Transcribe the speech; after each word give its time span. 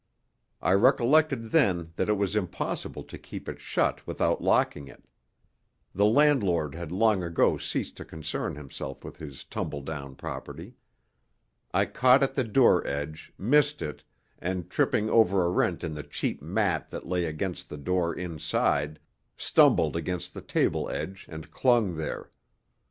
I 0.63 0.71
recollected 0.71 1.51
then 1.51 1.93
that 1.95 2.09
it 2.09 2.17
was 2.17 2.35
impossible 2.35 3.03
to 3.03 3.19
keep 3.19 3.47
it 3.47 3.59
shut 3.61 4.07
without 4.07 4.41
locking 4.41 4.87
it. 4.87 5.05
The 5.93 6.07
landlord 6.07 6.73
had 6.73 6.91
long 6.91 7.21
ago 7.21 7.59
ceased 7.59 7.97
to 7.97 8.05
concern 8.05 8.55
himself 8.55 9.03
with 9.03 9.17
his 9.17 9.43
tumble 9.43 9.83
down 9.83 10.15
property. 10.15 10.73
I 11.71 11.85
caught 11.85 12.23
at 12.23 12.33
the 12.33 12.43
door 12.43 12.83
edge, 12.87 13.31
missed 13.37 13.83
it 13.83 14.03
and, 14.39 14.71
tripping 14.71 15.07
over 15.07 15.45
a 15.45 15.51
rent 15.51 15.83
in 15.83 15.93
the 15.93 16.01
cheap 16.01 16.41
mat 16.41 16.89
that 16.89 17.05
lay 17.05 17.25
against 17.25 17.69
the 17.69 17.77
door 17.77 18.11
inside, 18.11 18.97
stumbled 19.37 19.95
against 19.95 20.33
the 20.33 20.41
table 20.41 20.89
edge 20.89 21.27
and 21.29 21.51
clung 21.51 21.95
there. 21.97 22.31